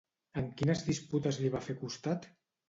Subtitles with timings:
[0.41, 2.27] En quines disputes li va fer costat?